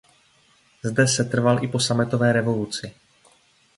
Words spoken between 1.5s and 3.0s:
i po sametové revoluci.